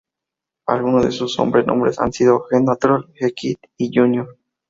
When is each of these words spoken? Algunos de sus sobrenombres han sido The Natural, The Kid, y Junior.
Algunos 0.65 1.05
de 1.05 1.11
sus 1.11 1.35
sobrenombres 1.35 1.99
han 1.99 2.11
sido 2.11 2.47
The 2.49 2.61
Natural, 2.63 3.05
The 3.19 3.33
Kid, 3.35 3.57
y 3.77 3.91
Junior. 3.95 4.35